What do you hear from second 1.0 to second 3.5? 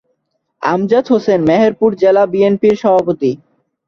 হোসেন মেহেরপুর জেলা বিএনপির সভাপতি।